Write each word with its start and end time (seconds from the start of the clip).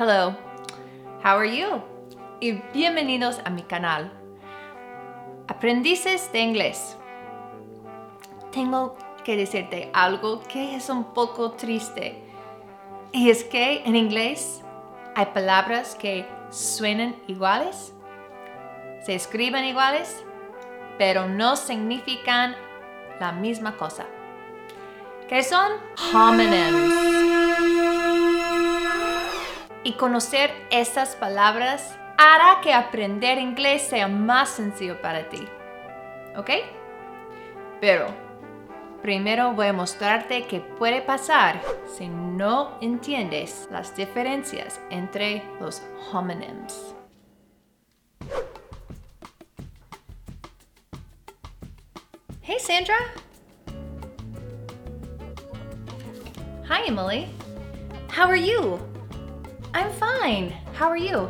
Hello, 0.00 0.34
how 1.22 1.36
are 1.36 1.44
you? 1.44 1.82
Y 2.40 2.52
bienvenidos 2.72 3.38
a 3.44 3.50
mi 3.50 3.60
canal. 3.60 4.10
Aprendices 5.46 6.32
de 6.32 6.40
inglés. 6.40 6.96
Tengo 8.50 8.96
que 9.24 9.36
decirte 9.36 9.90
algo 9.92 10.40
que 10.44 10.74
es 10.74 10.88
un 10.88 11.12
poco 11.12 11.50
triste. 11.50 12.18
Y 13.12 13.28
es 13.28 13.44
que 13.44 13.82
en 13.84 13.94
inglés 13.94 14.62
hay 15.16 15.26
palabras 15.34 15.94
que 15.96 16.24
suenan 16.48 17.14
iguales, 17.26 17.92
se 19.04 19.14
escriben 19.14 19.66
iguales, 19.66 20.24
pero 20.96 21.28
no 21.28 21.56
significan 21.56 22.56
la 23.20 23.32
misma 23.32 23.76
cosa. 23.76 24.06
¿Qué 25.28 25.42
son 25.42 25.72
homonyms? 26.14 26.89
Conocer 30.00 30.50
estas 30.70 31.14
palabras 31.14 31.94
hará 32.16 32.62
que 32.62 32.72
aprender 32.72 33.36
inglés 33.36 33.82
sea 33.82 34.08
más 34.08 34.48
sencillo 34.48 34.98
para 35.02 35.28
ti. 35.28 35.46
¿Ok? 36.38 36.48
Pero 37.82 38.06
primero 39.02 39.52
voy 39.52 39.66
a 39.66 39.74
mostrarte 39.74 40.46
qué 40.46 40.60
puede 40.60 41.02
pasar 41.02 41.60
si 41.86 42.08
no 42.08 42.78
entiendes 42.80 43.68
las 43.70 43.94
diferencias 43.94 44.80
entre 44.88 45.44
los 45.60 45.82
homonyms. 46.10 46.94
Hey 52.40 52.56
Sandra! 52.58 52.96
Hi 56.70 56.88
Emily! 56.88 57.26
How 58.16 58.30
are 58.30 58.40
you? 58.40 58.89
I'm 59.72 59.90
fine. 59.92 60.52
How 60.74 60.88
are 60.88 60.96
you? 60.96 61.28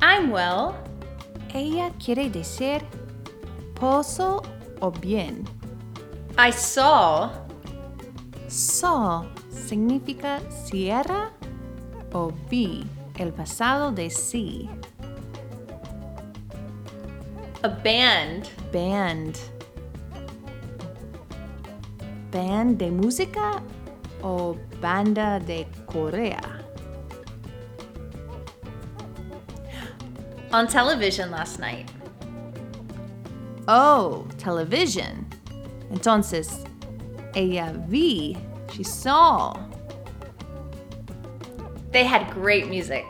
I'm 0.00 0.30
well. 0.30 0.74
Ella 1.52 1.92
quiere 1.98 2.30
decir 2.30 2.82
pozo 3.74 4.42
o 4.80 4.90
bien. 4.90 5.46
I 6.38 6.50
saw. 6.50 7.30
Saw 8.48 9.24
significa 9.50 10.40
sierra 10.50 11.32
o 12.12 12.32
vi, 12.48 12.84
el 13.18 13.32
pasado 13.32 13.90
de 13.90 14.08
sí. 14.10 14.68
A 17.62 17.68
band. 17.68 18.48
Band. 18.72 19.36
Band 22.30 22.78
de 22.78 22.90
música 22.90 23.62
o 24.22 24.56
banda 24.80 25.40
de 25.40 25.66
Corea. 25.86 26.55
On 30.56 30.66
television 30.66 31.30
last 31.30 31.58
night. 31.58 31.90
Oh, 33.68 34.26
television. 34.38 35.26
Entonces, 35.92 36.64
ella 37.34 37.74
vi, 37.86 38.38
she 38.72 38.82
saw. 38.82 39.54
They 41.92 42.04
had 42.04 42.30
great 42.30 42.70
music. 42.70 43.04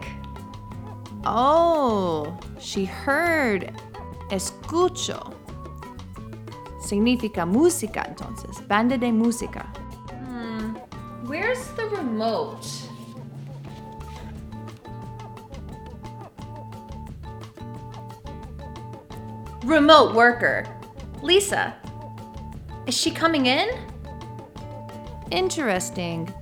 Oh, 1.24 2.36
she 2.58 2.84
heard. 2.84 3.72
Escucho. 4.32 5.32
Significa 6.80 7.46
música, 7.46 8.08
entonces. 8.08 8.60
Banda 8.66 8.98
de 8.98 9.12
música. 9.12 9.66
Hmm, 10.10 10.74
where's 11.28 11.64
the 11.76 11.86
remote? 11.90 12.66
Remote 19.66 20.14
worker. 20.14 20.64
Lisa. 21.22 21.74
Is 22.86 22.96
she 22.96 23.10
coming 23.10 23.46
in? 23.46 23.68
Interesting. 25.32 26.32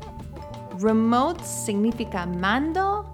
Remote 0.75 1.41
significa 1.43 2.27
mando 2.27 3.07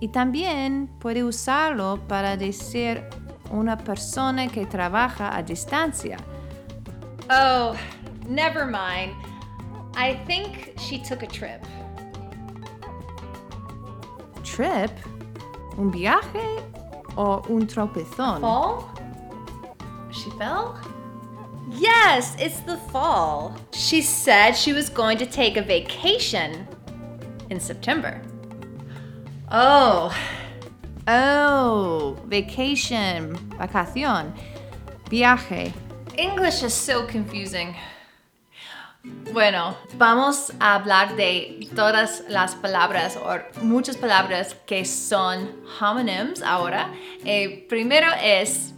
y 0.00 0.08
también 0.08 0.88
puede 0.98 1.22
usarlo 1.22 2.00
para 2.08 2.36
decir 2.36 3.08
una 3.52 3.76
persona 3.76 4.48
que 4.48 4.66
trabaja 4.66 5.36
a 5.36 5.44
distancia. 5.44 6.16
Oh, 7.30 7.78
never 8.26 8.66
mind. 8.66 9.14
I 9.94 10.14
think 10.26 10.76
she 10.76 10.98
took 10.98 11.22
a 11.22 11.28
trip. 11.28 11.64
Trip? 14.42 14.90
¿Un 15.78 15.92
viaje 15.92 16.58
o 17.16 17.44
un 17.48 17.68
tropezón? 17.68 18.40
Fall? 18.40 18.91
She 20.22 20.30
fell? 20.30 20.78
Yes, 21.70 22.36
it's 22.38 22.60
the 22.60 22.76
fall. 22.76 23.56
She 23.72 24.02
said 24.02 24.52
she 24.52 24.72
was 24.72 24.88
going 24.88 25.18
to 25.18 25.26
take 25.26 25.56
a 25.56 25.62
vacation 25.62 26.66
in 27.50 27.58
September. 27.58 28.20
Oh, 29.50 30.14
Oh, 31.08 32.16
vacation, 32.26 33.34
vacación, 33.58 34.32
viaje. 35.10 35.72
English 36.16 36.62
is 36.62 36.72
so 36.72 37.04
confusing. 37.06 37.74
Bueno, 39.32 39.76
vamos 39.98 40.52
a 40.60 40.78
hablar 40.78 41.16
de 41.16 41.68
todas 41.74 42.22
las 42.28 42.54
palabras 42.54 43.16
o 43.16 43.40
muchas 43.62 43.96
palabras 43.96 44.54
que 44.64 44.84
son 44.84 45.48
homonyms 45.80 46.40
ahora. 46.40 46.88
Eh, 47.24 47.66
primero 47.68 48.06
es 48.22 48.72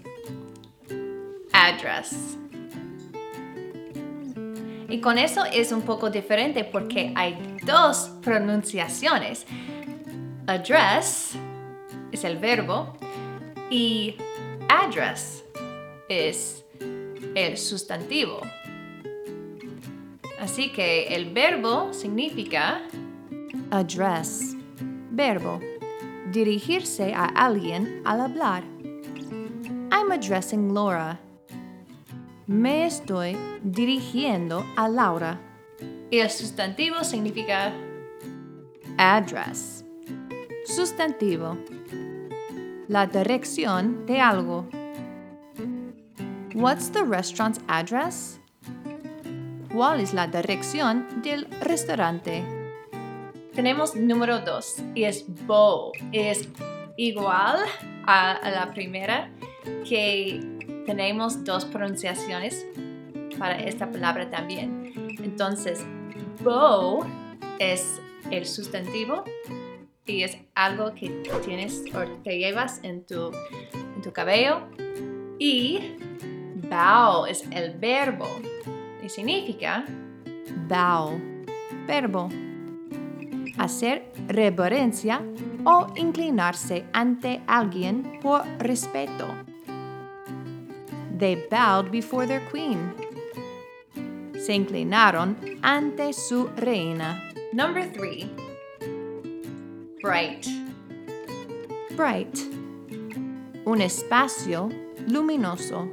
address. 1.64 2.36
Y 4.88 5.00
con 5.00 5.18
eso 5.18 5.44
es 5.46 5.72
un 5.72 5.82
poco 5.82 6.10
diferente 6.10 6.64
porque 6.64 7.12
hay 7.16 7.56
dos 7.64 8.10
pronunciaciones. 8.22 9.46
Address 10.46 11.36
es 12.12 12.24
el 12.24 12.36
verbo 12.36 12.92
y 13.70 14.16
address 14.68 15.42
es 16.08 16.64
el 17.34 17.56
sustantivo. 17.56 18.40
Así 20.38 20.70
que 20.70 21.08
el 21.08 21.32
verbo 21.32 21.92
significa 21.94 22.82
Address, 23.70 24.54
verbo, 25.10 25.58
dirigirse 26.30 27.14
a 27.14 27.24
alguien 27.24 28.02
al 28.04 28.20
hablar. 28.20 28.62
I'm 29.90 30.12
addressing 30.12 30.74
Laura. 30.74 31.23
Me 32.46 32.84
estoy 32.86 33.36
dirigiendo 33.62 34.64
a 34.76 34.88
Laura. 34.88 35.40
y 36.10 36.18
el 36.18 36.30
sustantivo 36.30 37.02
significa 37.02 37.72
Address, 38.98 39.84
sustantivo, 40.66 41.56
la 42.86 43.06
dirección 43.06 44.04
de 44.06 44.20
algo. 44.20 44.68
What's 46.54 46.90
the 46.92 47.02
restaurant's 47.02 47.60
address? 47.66 48.38
¿Cuál 49.72 50.00
es 50.00 50.12
la 50.14 50.26
dirección 50.28 51.22
del 51.22 51.46
restaurante? 51.62 52.44
Tenemos 53.54 53.96
número 53.96 54.38
dos 54.40 54.76
y 54.94 55.04
es 55.04 55.24
bow. 55.46 55.92
Es 56.12 56.48
igual 56.96 57.56
a, 58.06 58.32
a 58.32 58.50
la 58.50 58.72
primera 58.72 59.30
que 59.88 60.53
tenemos 60.86 61.44
dos 61.44 61.64
pronunciaciones 61.64 62.66
para 63.38 63.58
esta 63.58 63.90
palabra 63.90 64.30
también. 64.30 64.92
Entonces, 65.22 65.84
bow 66.42 67.04
es 67.58 68.00
el 68.30 68.46
sustantivo 68.46 69.24
y 70.06 70.22
es 70.22 70.38
algo 70.54 70.94
que 70.94 71.08
tienes 71.44 71.82
o 71.94 72.04
te 72.22 72.38
llevas 72.38 72.80
en 72.82 73.04
tu, 73.04 73.30
en 73.72 74.02
tu 74.02 74.12
cabello. 74.12 74.62
Y 75.38 75.96
bow 76.68 77.26
es 77.26 77.44
el 77.50 77.76
verbo 77.78 78.28
y 79.02 79.08
significa 79.08 79.84
Bow, 80.68 81.20
verbo. 81.86 82.28
Hacer 83.58 84.10
reverencia 84.28 85.20
o 85.64 85.86
inclinarse 85.96 86.84
ante 86.92 87.42
alguien 87.46 88.18
por 88.22 88.46
respeto. 88.58 89.26
They 91.24 91.36
bowed 91.36 91.90
before 91.90 92.26
their 92.26 92.42
queen. 92.50 92.92
Se 94.34 94.52
inclinaron 94.52 95.58
ante 95.62 96.12
su 96.12 96.50
reina. 96.58 97.18
Number 97.54 97.82
three, 97.82 98.30
bright. 100.02 100.46
Bright. 101.96 102.38
Un 103.64 103.80
espacio 103.80 104.70
luminoso. 105.08 105.88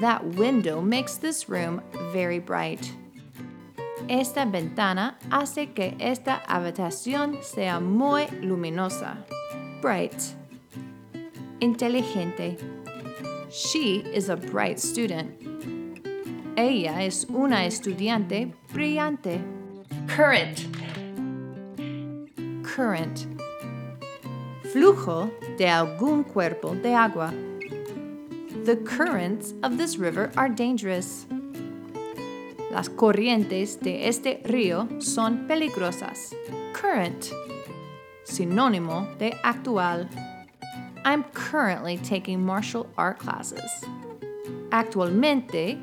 That 0.00 0.24
window 0.24 0.80
makes 0.80 1.18
this 1.18 1.50
room 1.50 1.82
very 2.10 2.38
bright. 2.38 2.90
Esta 4.08 4.46
ventana 4.46 5.18
hace 5.30 5.74
que 5.74 5.94
esta 6.00 6.40
habitación 6.48 7.44
sea 7.44 7.80
muy 7.80 8.28
luminosa. 8.40 9.26
Bright. 9.82 10.34
Inteligente. 11.60 12.75
She 13.56 14.04
is 14.12 14.28
a 14.28 14.36
bright 14.36 14.78
student. 14.78 15.30
Ella 16.58 17.00
es 17.00 17.24
una 17.30 17.64
estudiante 17.64 18.52
brillante. 18.70 19.40
Current. 20.06 20.66
Current. 22.62 23.26
Flujo 24.74 25.30
de 25.56 25.68
algún 25.68 26.24
cuerpo 26.24 26.74
de 26.74 26.92
agua. 26.92 27.32
The 28.66 28.76
currents 28.84 29.54
of 29.62 29.78
this 29.78 29.96
river 29.96 30.30
are 30.36 30.50
dangerous. 30.50 31.24
Las 32.70 32.90
corrientes 32.90 33.80
de 33.80 34.06
este 34.06 34.42
río 34.44 34.86
son 35.00 35.48
peligrosas. 35.48 36.34
Current. 36.74 37.30
Sinónimo 38.22 39.16
de 39.16 39.32
actual. 39.42 40.10
I'm 41.06 41.22
currently 41.34 41.98
taking 41.98 42.44
martial 42.44 42.88
art 42.98 43.20
classes. 43.20 43.70
Actualmente 44.72 45.78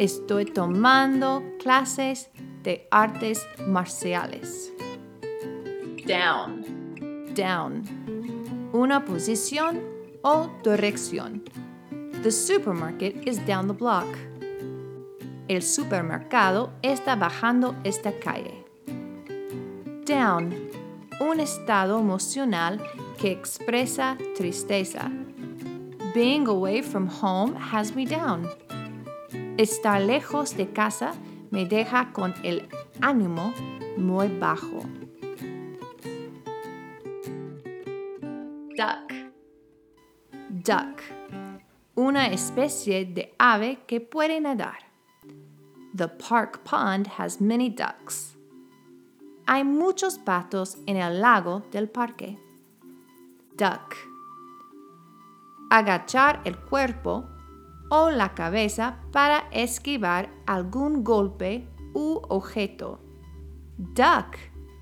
estoy 0.00 0.46
tomando 0.46 1.42
clases 1.58 2.30
de 2.62 2.88
artes 2.90 3.46
marciales. 3.66 4.70
Down. 6.06 7.34
Down. 7.34 7.84
Una 8.72 9.04
posición 9.04 9.82
o 10.24 10.48
dirección. 10.62 11.42
The 12.22 12.30
supermarket 12.30 13.28
is 13.28 13.38
down 13.40 13.66
the 13.66 13.74
block. 13.74 14.08
El 15.50 15.60
supermercado 15.60 16.72
está 16.82 17.14
bajando 17.14 17.74
esta 17.84 18.12
calle. 18.12 18.64
Down. 20.06 20.54
Un 21.20 21.40
estado 21.40 22.00
emocional 22.00 22.80
que 23.22 23.30
expresa 23.30 24.18
tristeza. 24.34 25.08
Being 26.12 26.48
away 26.48 26.82
from 26.82 27.06
home 27.06 27.54
has 27.54 27.94
me 27.94 28.04
down. 28.04 28.48
Estar 29.56 30.00
lejos 30.00 30.56
de 30.56 30.66
casa 30.72 31.14
me 31.52 31.64
deja 31.64 32.12
con 32.12 32.34
el 32.42 32.68
ánimo 33.00 33.54
muy 33.96 34.26
bajo. 34.26 34.80
Duck. 38.76 39.12
Duck. 40.50 41.00
Una 41.94 42.26
especie 42.26 43.04
de 43.04 43.32
ave 43.38 43.78
que 43.86 44.00
puede 44.00 44.40
nadar. 44.40 44.78
The 45.94 46.08
park 46.08 46.64
pond 46.64 47.06
has 47.18 47.40
many 47.40 47.70
ducks. 47.70 48.36
Hay 49.46 49.62
muchos 49.62 50.18
patos 50.18 50.76
en 50.88 50.96
el 50.96 51.20
lago 51.20 51.62
del 51.70 51.88
parque. 51.88 52.36
Duck. 53.56 53.96
Agachar 55.70 56.40
el 56.44 56.56
cuerpo 56.56 57.24
o 57.90 58.10
la 58.10 58.34
cabeza 58.34 58.98
para 59.12 59.48
esquivar 59.52 60.30
algún 60.46 61.02
golpe 61.02 61.68
u 61.94 62.20
objeto. 62.28 62.98
Duck. 63.94 64.38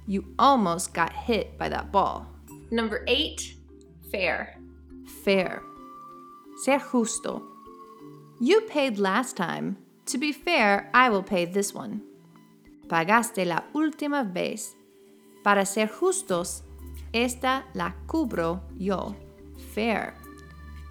You 0.07 0.25
almost 0.39 0.93
got 0.95 1.13
hit 1.13 1.57
by 1.59 1.69
that 1.69 1.93
ball. 1.93 2.27
Number 2.71 3.05
eight. 3.07 3.55
Fair. 4.11 4.57
Fair. 5.25 5.63
Ser 6.65 6.79
justo. 6.79 7.43
You 8.41 8.63
paid 8.63 8.99
last 8.99 9.37
time. 9.37 9.77
To 10.07 10.19
be 10.19 10.33
fair, 10.33 10.91
I 10.93 11.11
will 11.11 11.23
pay 11.23 11.45
this 11.45 11.75
one. 11.75 12.03
Pagaste 12.89 13.47
la 13.47 13.63
última 13.75 14.25
vez. 14.25 14.75
Para 15.45 15.65
ser 15.65 15.89
justos, 15.89 16.63
esta 17.12 17.65
la 17.75 17.95
cubro 18.07 18.62
yo. 18.79 19.15
Fair. 19.75 20.15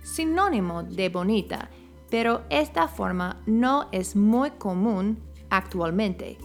Sinónimo 0.04 0.84
de 0.84 1.10
bonita, 1.10 1.70
pero 2.10 2.44
esta 2.50 2.88
forma 2.88 3.38
no 3.46 3.88
es 3.92 4.16
muy 4.16 4.52
común 4.52 5.18
actualmente. 5.50 6.38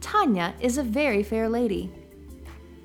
Tanya 0.00 0.54
is 0.60 0.78
a 0.78 0.82
very 0.82 1.22
fair 1.22 1.48
lady. 1.48 1.90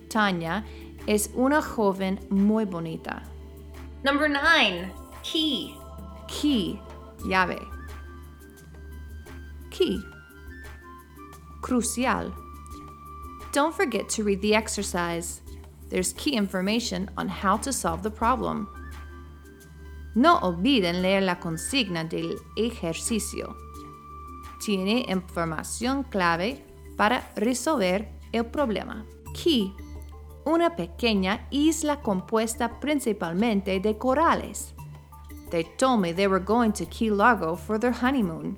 Tanya 0.09 0.63
es 1.07 1.29
una 1.35 1.61
joven 1.61 2.19
muy 2.29 2.65
bonita. 2.65 3.23
Number 4.03 4.27
nine. 4.27 4.91
Key. 5.23 5.75
Key, 6.27 6.79
llave. 7.25 7.59
Key. 9.71 10.01
Crucial. 11.61 12.33
Don't 13.51 13.73
forget 13.73 14.09
to 14.09 14.23
read 14.23 14.41
the 14.41 14.53
exercise. 14.53 15.41
There's 15.89 16.13
key 16.13 16.35
information 16.35 17.09
on 17.17 17.27
how 17.27 17.57
to 17.57 17.71
solve 17.71 18.01
the 18.03 18.11
problem. 18.11 18.67
No 20.15 20.39
olviden 20.41 21.01
leer 21.01 21.21
la 21.21 21.39
consigna 21.39 22.03
del 22.03 22.37
ejercicio. 22.55 23.55
Tiene 24.65 25.05
información 25.09 26.03
clave 26.03 26.65
para 26.95 27.29
resolver 27.35 28.07
el 28.31 28.45
problema. 28.45 29.05
Key. 29.33 29.73
Una 30.45 30.75
pequeña 30.75 31.47
isla 31.51 32.01
compuesta 32.01 32.79
principalmente 32.79 33.79
de 33.79 33.97
corales. 33.97 34.73
They 35.49 35.63
told 35.77 36.01
me 36.01 36.13
they 36.13 36.27
were 36.27 36.39
going 36.39 36.71
to 36.73 36.85
Key 36.85 37.09
Largo 37.09 37.55
for 37.55 37.77
their 37.77 37.93
honeymoon. 37.93 38.57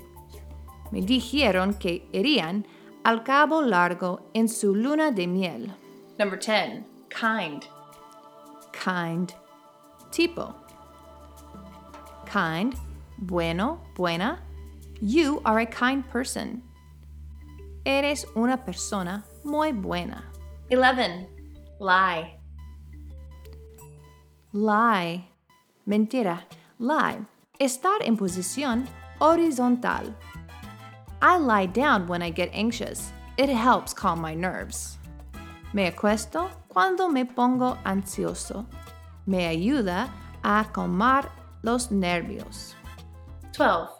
Me 0.91 1.01
dijeron 1.01 1.77
que 1.79 2.07
irían 2.13 2.65
al 3.03 3.23
Cabo 3.23 3.61
Largo 3.61 4.29
en 4.33 4.47
su 4.47 4.73
luna 4.73 5.11
de 5.11 5.27
miel. 5.27 5.73
Number 6.17 6.37
10. 6.37 6.96
Kind. 7.19 7.67
Kind. 8.73 9.33
Tipo. 10.11 10.53
Kind. 12.27 12.75
Bueno, 13.17 13.81
buena. 13.95 14.37
You 15.01 15.41
are 15.43 15.57
a 15.57 15.65
kind 15.65 16.07
person. 16.07 16.61
Eres 17.87 18.23
una 18.35 18.57
persona 18.57 19.23
muy 19.43 19.71
buena. 19.71 20.25
11. 20.69 21.27
Lie. 21.79 22.35
Lie. 24.53 25.27
Mentira. 25.87 26.43
Lie. 26.77 27.25
Estar 27.59 27.97
en 28.03 28.15
posición 28.15 28.87
horizontal. 29.19 30.13
I 31.23 31.37
lie 31.37 31.65
down 31.65 32.05
when 32.05 32.21
I 32.21 32.29
get 32.29 32.51
anxious. 32.53 33.11
It 33.39 33.49
helps 33.49 33.91
calm 33.91 34.21
my 34.21 34.35
nerves. 34.35 34.96
Me 35.73 35.87
acuesto 35.87 36.49
cuando 36.67 37.09
me 37.09 37.25
pongo 37.25 37.77
ansioso. 37.83 38.65
Me 39.25 39.47
ayuda 39.47 40.07
a 40.41 40.65
calmar 40.71 41.29
los 41.61 41.91
nervios. 41.91 42.75
12. 43.57 43.91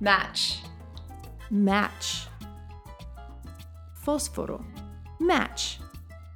Match. 0.00 0.62
Match. 1.50 2.26
Fósforo. 3.94 4.64
Match. 5.20 5.78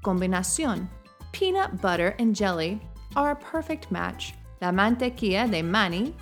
Combinación. 0.03 0.89
Peanut 1.33 1.81
butter 1.81 2.15
and 2.19 2.37
jelly 2.37 2.81
are 3.17 3.33
a 3.33 3.37
perfect 3.37 3.91
match. 3.91 4.35
La 4.61 4.71
mantequilla 4.71 5.49
de 5.49 5.63
maní 5.63 6.15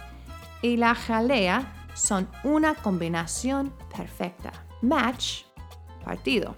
y 0.62 0.76
la 0.76 0.94
jalea 0.94 1.66
son 1.94 2.28
una 2.44 2.74
combinación 2.74 3.72
perfecta. 3.94 4.52
Match. 4.80 5.44
Partido. 6.04 6.56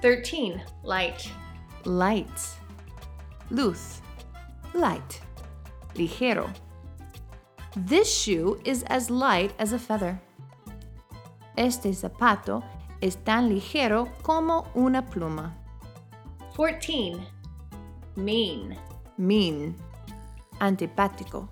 13. 0.00 0.62
Light. 0.82 1.30
Light. 1.84 2.56
Luz. 3.50 4.00
Light. 4.74 5.20
Ligero. 5.94 6.48
This 7.76 8.12
shoe 8.12 8.58
is 8.64 8.82
as 8.84 9.10
light 9.10 9.52
as 9.58 9.72
a 9.72 9.78
feather. 9.78 10.20
Este 11.56 11.92
zapato 11.92 12.62
es 13.00 13.16
tan 13.16 13.48
ligero 13.48 14.08
como 14.22 14.66
una 14.74 15.02
pluma. 15.02 15.54
14. 16.56 17.16
Mean. 18.16 18.76
Mean. 19.18 19.76
Antipático. 20.60 21.48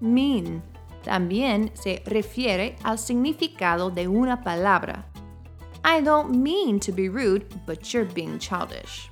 Mean 0.00 0.62
también 1.02 1.70
se 1.74 2.02
refiere 2.06 2.76
al 2.82 2.98
significado 2.98 3.90
de 3.90 4.08
una 4.08 4.42
palabra. 4.42 5.11
I 5.84 6.00
don't 6.00 6.36
mean 6.36 6.78
to 6.80 6.92
be 6.92 7.08
rude, 7.08 7.44
but 7.66 7.92
you're 7.92 8.04
being 8.04 8.38
childish. 8.38 9.10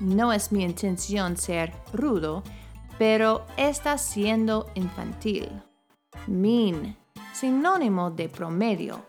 No 0.00 0.30
es 0.30 0.52
mi 0.52 0.62
intención 0.64 1.36
ser 1.36 1.72
rudo, 1.92 2.42
pero 2.98 3.46
está 3.56 3.98
siendo 3.98 4.70
infantil. 4.74 5.50
Mean, 6.28 6.96
sinónimo 7.32 8.14
de 8.14 8.28
promedio. 8.28 9.02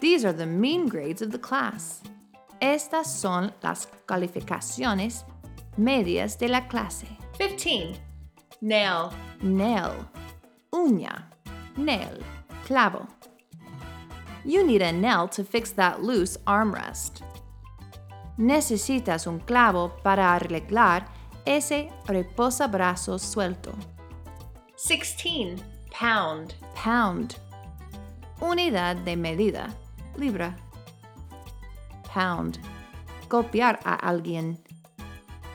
These 0.00 0.24
are 0.24 0.32
the 0.32 0.46
mean 0.46 0.88
grades 0.88 1.22
of 1.22 1.30
the 1.30 1.38
class. 1.38 2.02
Estas 2.60 3.06
son 3.06 3.52
las 3.62 3.88
calificaciones 4.06 5.24
medias 5.76 6.38
de 6.38 6.48
la 6.48 6.68
clase. 6.68 7.08
15. 7.38 8.00
Nail. 8.60 9.10
Nail, 9.42 9.92
uña, 10.70 11.28
nail, 11.76 12.22
clavo. 12.66 13.06
You 14.44 14.62
need 14.62 14.82
a 14.82 14.92
nail 14.92 15.26
to 15.28 15.42
fix 15.42 15.72
that 15.72 16.02
loose 16.02 16.36
armrest. 16.46 17.22
Necesitas 18.38 19.26
un 19.26 19.40
clavo 19.40 19.92
para 20.02 20.34
arreglar 20.34 21.06
ese 21.46 21.90
reposabrazos 22.06 23.22
suelto. 23.22 23.74
16. 24.76 25.62
Pound. 25.90 26.54
Pound. 26.74 27.36
Unidad 28.40 28.96
de 29.04 29.16
medida. 29.16 29.72
Libra. 30.16 30.54
Pound. 32.04 32.58
Golpear 33.28 33.78
a 33.84 33.96
alguien. 34.06 34.58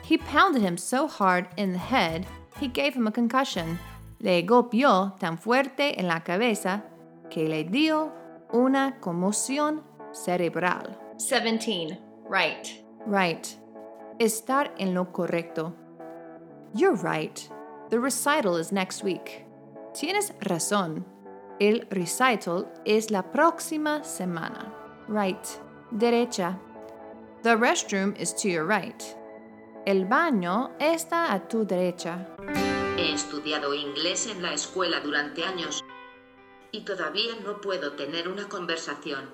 He 0.02 0.18
pounded 0.18 0.62
him 0.62 0.76
so 0.76 1.06
hard 1.06 1.46
in 1.56 1.72
the 1.72 1.78
head, 1.78 2.26
he 2.58 2.66
gave 2.66 2.94
him 2.94 3.06
a 3.06 3.12
concussion. 3.12 3.78
Le 4.18 4.42
golpeó 4.42 5.16
tan 5.20 5.38
fuerte 5.38 5.94
en 5.96 6.08
la 6.08 6.20
cabeza 6.20 6.82
que 7.30 7.48
le 7.48 7.62
dio 7.62 8.12
una 8.52 8.98
conmoción 9.00 9.82
cerebral. 10.12 10.98
17. 11.18 11.98
Right. 12.28 12.68
Right. 13.06 13.46
Estar 14.18 14.72
en 14.78 14.94
lo 14.94 15.12
correcto. 15.12 15.74
You're 16.74 16.96
right. 16.96 17.48
The 17.90 17.98
recital 17.98 18.56
is 18.56 18.72
next 18.72 19.02
week. 19.02 19.46
Tienes 19.92 20.32
razón. 20.40 21.04
El 21.58 21.86
recital 21.90 22.68
es 22.84 23.10
la 23.10 23.22
próxima 23.22 24.04
semana. 24.04 24.72
Right. 25.08 25.46
Derecha. 25.92 26.58
The 27.42 27.56
restroom 27.56 28.14
is 28.18 28.32
to 28.34 28.48
your 28.48 28.64
right. 28.64 29.02
El 29.86 30.04
baño 30.04 30.70
está 30.78 31.32
a 31.32 31.48
tu 31.48 31.64
derecha. 31.64 32.26
He 32.96 33.14
estudiado 33.14 33.74
inglés 33.74 34.26
en 34.26 34.42
la 34.42 34.52
escuela 34.52 35.00
durante 35.00 35.42
años 35.42 35.82
y 36.72 36.82
todavía 36.82 37.34
no 37.44 37.60
puedo 37.60 37.92
tener 37.92 38.28
una 38.28 38.48
conversación. 38.48 39.30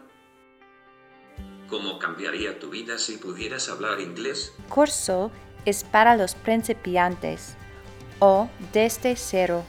¿Cómo 1.68 1.98
cambiaría 1.98 2.58
tu 2.58 2.70
vida 2.70 2.98
si 2.98 3.18
pudieras 3.18 3.68
hablar 3.68 4.00
inglés? 4.00 4.54
Curso 4.68 5.30
es 5.64 5.82
para 5.82 6.16
los 6.16 6.34
principiantes 6.34 7.56
o 8.20 8.48
desde 8.72 9.16
cero. 9.16 9.64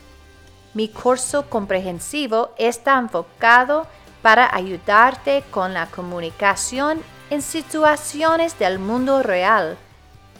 Mi 0.74 0.90
curso 0.90 1.50
comprensivo 1.50 2.54
está 2.58 3.00
enfocado 3.00 3.88
para 4.22 4.54
ayudarte 4.56 5.44
con 5.50 5.74
la 5.74 5.88
comunicación 5.88 7.02
en 7.30 7.42
situaciones 7.42 8.58
del 8.60 8.78
mundo 8.78 9.24
real. 9.24 9.78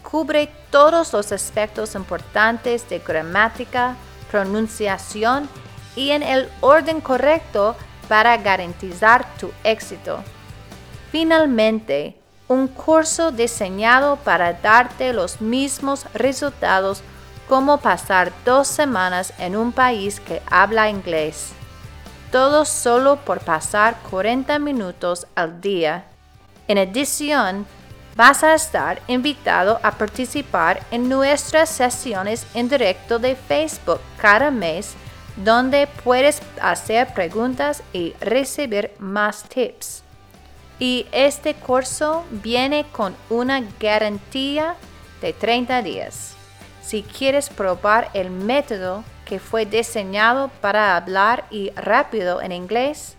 Cubre 0.08 0.48
todos 0.70 1.12
los 1.12 1.32
aspectos 1.32 1.94
importantes 1.94 2.88
de 2.88 3.00
gramática, 3.00 3.96
pronunciación 4.30 5.48
y 5.98 6.12
en 6.12 6.22
el 6.22 6.48
orden 6.60 7.00
correcto 7.00 7.74
para 8.06 8.36
garantizar 8.36 9.26
tu 9.36 9.50
éxito. 9.64 10.22
Finalmente, 11.10 12.16
un 12.46 12.68
curso 12.68 13.32
diseñado 13.32 14.16
para 14.16 14.52
darte 14.52 15.12
los 15.12 15.40
mismos 15.40 16.06
resultados 16.14 17.02
como 17.48 17.78
pasar 17.78 18.32
dos 18.44 18.68
semanas 18.68 19.32
en 19.38 19.56
un 19.56 19.72
país 19.72 20.20
que 20.20 20.40
habla 20.48 20.88
inglés. 20.88 21.50
Todo 22.30 22.64
solo 22.64 23.16
por 23.16 23.40
pasar 23.40 23.96
40 24.08 24.56
minutos 24.60 25.26
al 25.34 25.60
día. 25.60 26.04
En 26.68 26.78
adición, 26.78 27.66
vas 28.14 28.44
a 28.44 28.54
estar 28.54 29.02
invitado 29.08 29.80
a 29.82 29.90
participar 29.92 30.80
en 30.92 31.08
nuestras 31.08 31.70
sesiones 31.70 32.46
en 32.54 32.68
directo 32.68 33.18
de 33.18 33.34
Facebook 33.34 34.00
cada 34.20 34.50
mes, 34.50 34.94
donde 35.44 35.88
puedes 36.04 36.42
hacer 36.60 37.12
preguntas 37.14 37.82
y 37.92 38.12
recibir 38.20 38.92
más 38.98 39.44
tips. 39.44 40.02
Y 40.78 41.06
este 41.12 41.54
curso 41.54 42.24
viene 42.30 42.84
con 42.92 43.16
una 43.30 43.62
garantía 43.80 44.76
de 45.20 45.32
30 45.32 45.82
días. 45.82 46.34
Si 46.82 47.02
quieres 47.02 47.48
probar 47.50 48.10
el 48.14 48.30
método 48.30 49.04
que 49.24 49.38
fue 49.38 49.64
diseñado 49.66 50.50
para 50.60 50.96
hablar 50.96 51.44
y 51.50 51.70
rápido 51.70 52.40
en 52.40 52.52
inglés, 52.52 53.16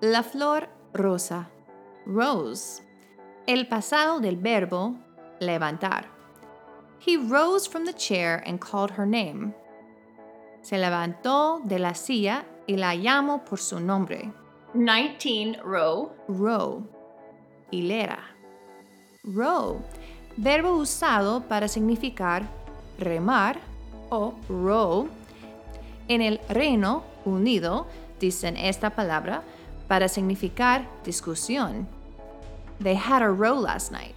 La 0.00 0.22
flor 0.22 0.68
rosa. 0.94 1.50
Rose. 2.12 2.82
El 3.46 3.68
pasado 3.68 4.18
del 4.18 4.36
verbo 4.36 4.96
levantar. 5.38 6.08
He 6.98 7.16
rose 7.16 7.68
from 7.68 7.84
the 7.84 7.92
chair 7.92 8.42
and 8.44 8.58
called 8.58 8.90
her 8.98 9.06
name. 9.06 9.54
Se 10.60 10.76
levantó 10.76 11.60
de 11.64 11.78
la 11.78 11.94
silla 11.94 12.46
y 12.66 12.76
la 12.76 12.96
llamó 12.96 13.44
por 13.44 13.60
su 13.60 13.78
nombre. 13.78 14.32
19. 14.74 15.62
Row. 15.62 16.10
Row. 16.26 16.82
Hilera. 17.70 18.18
Row. 19.22 19.80
Verbo 20.36 20.74
usado 20.74 21.42
para 21.42 21.68
significar 21.68 22.42
remar 22.98 23.60
o 24.10 24.34
row. 24.48 25.08
En 26.08 26.22
el 26.22 26.40
Reino 26.48 27.04
Unido 27.24 27.86
dicen 28.18 28.56
esta 28.56 28.90
palabra 28.90 29.44
para 29.86 30.08
significar 30.08 30.88
discusión. 31.04 31.99
They 32.80 32.94
had 32.94 33.22
a 33.22 33.28
row 33.28 33.54
last 33.54 33.92
night. 33.92 34.14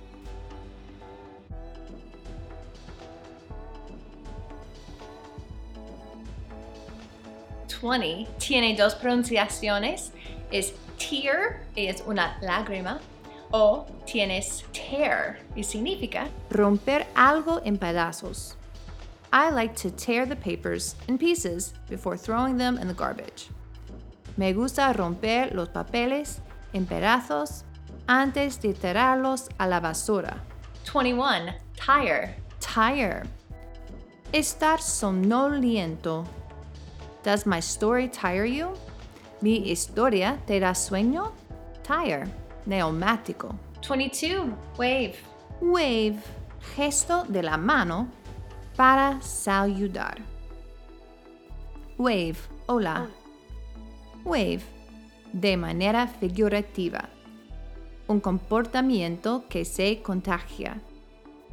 Twenty. 7.67 8.27
Tiene 8.39 8.77
dos 8.77 8.96
pronunciaciones. 8.96 10.12
Es 10.51 10.74
tear, 10.98 11.60
es 11.75 12.01
una 12.08 12.38
lágrima. 12.41 13.00
O 13.51 13.86
tienes 14.08 14.63
tear, 14.72 15.38
y 15.55 15.62
significa 15.62 16.27
Romper 16.50 17.05
algo 17.15 17.62
en 17.63 17.77
pedazos. 17.77 18.55
I 19.32 19.51
like 19.51 19.75
to 19.75 19.91
tear 19.91 20.25
the 20.25 20.36
papers 20.36 20.96
in 21.08 21.20
pieces 21.20 21.74
before 21.88 22.17
throwing 22.17 22.58
them 22.58 22.79
in 22.79 22.88
the 22.88 22.96
garbage. 22.96 23.50
Me 24.38 24.53
gusta 24.53 24.91
romper 24.98 25.53
los 25.53 25.70
papeles 25.70 26.39
en 26.74 26.88
pedazos 26.88 27.63
antes 28.07 28.62
de 28.62 28.74
tirarlos 28.74 29.50
a 29.57 29.67
la 29.67 29.79
basura. 29.79 30.43
21. 30.93 31.53
Tire. 31.75 32.36
Tire. 32.60 33.24
Estar 34.31 34.81
somnoliento. 34.81 36.25
Does 37.24 37.45
my 37.45 37.60
story 37.60 38.10
tire 38.10 38.45
you? 38.45 38.74
¿Mi 39.41 39.69
historia 39.72 40.39
te 40.45 40.60
da 40.60 40.74
sueño? 40.74 41.31
Tire. 41.83 42.27
Neumático. 42.65 43.55
22. 43.88 44.53
Wave. 44.77 45.15
Wave. 45.62 46.19
Gesto 46.75 47.25
de 47.27 47.43
la 47.43 47.57
mano 47.57 48.07
para 48.75 49.22
saludar. 49.22 50.22
Wave. 51.98 52.38
Hola. 52.67 53.07
Wave. 54.24 54.63
De 55.33 55.57
manera 55.57 56.07
figurativa. 56.07 57.10
Un 58.13 58.20
comportamiento 58.20 59.43
que 59.50 59.65
se 59.65 60.03
contagia. 60.03 60.79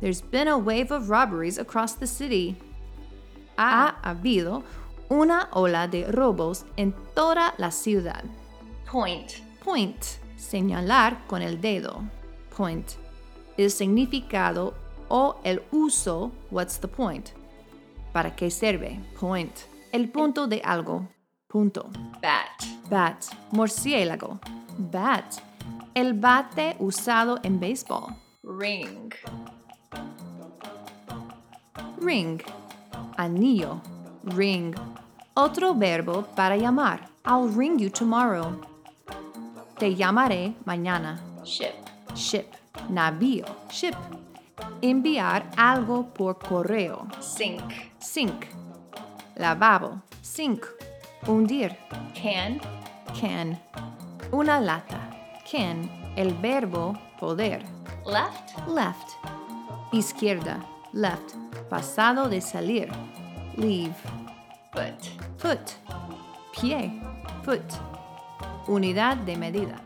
There's 0.03 0.21
been 0.21 0.47
a 0.47 0.59
wave 0.59 0.93
of 0.93 1.09
robberies 1.09 1.59
across 1.59 1.95
the 1.95 2.07
city. 2.07 2.55
Ha 3.57 3.99
habido 4.03 4.63
una 5.09 5.49
ola 5.53 5.89
de 5.89 6.05
robos 6.13 6.67
en 6.77 6.93
toda 7.15 7.55
la 7.57 7.71
ciudad. 7.71 8.25
Point. 8.85 9.41
Point, 9.65 10.05
señalar 10.37 11.27
con 11.27 11.41
el 11.41 11.63
dedo. 11.63 12.03
Point. 12.55 12.91
El 13.57 13.71
significado 13.71 14.75
o 15.09 15.41
el 15.45 15.63
uso, 15.73 16.31
what's 16.51 16.79
the 16.79 16.89
point? 16.89 17.31
¿Para 18.13 18.37
qué 18.37 18.51
sirve? 18.51 19.01
Point. 19.19 19.61
El 19.93 20.11
punto 20.11 20.47
de 20.47 20.61
algo. 20.63 21.09
Punto. 21.49 21.89
Bat. 22.21 22.91
Bat. 22.91 23.25
Murciélago. 23.51 24.39
Bat. 24.77 25.50
El 25.95 26.15
bate 26.15 26.77
usado 26.79 27.41
en 27.43 27.59
béisbol. 27.59 28.15
Ring. 28.45 29.13
Ring. 32.01 32.41
Anillo. 33.17 33.81
Ring. 34.25 34.75
Otro 35.35 35.75
verbo 35.75 36.23
para 36.37 36.57
llamar. 36.57 37.09
I'll 37.25 37.49
ring 37.49 37.79
you 37.79 37.91
tomorrow. 37.91 38.61
Te 39.79 39.95
llamaré 39.95 40.55
mañana. 40.65 41.21
Ship. 41.45 41.75
Ship. 42.15 42.47
Navío. 42.89 43.47
Ship. 43.71 43.97
Enviar 44.83 45.51
algo 45.57 46.07
por 46.15 46.39
correo. 46.39 47.09
Sink. 47.21 47.63
Sink. 47.99 48.47
Lavabo. 49.37 50.03
Sink. 50.23 50.67
Hundir. 51.27 51.77
Can. 52.15 52.61
Can. 53.19 53.59
Una 54.33 54.61
lata. 54.61 55.00
Can. 55.51 55.91
El 56.17 56.35
verbo 56.35 56.97
poder. 57.19 57.63
Left. 58.07 58.69
Left. 58.69 59.11
Izquierda. 59.93 60.65
Left, 60.93 61.35
pasado 61.69 62.29
de 62.29 62.41
salir. 62.41 62.89
Leave. 63.57 63.95
Foot. 64.73 65.21
Foot, 65.39 65.73
pie, 66.53 67.01
foot. 67.45 67.63
Unidad 68.69 69.17
de 69.19 69.37
medida. 69.37 69.81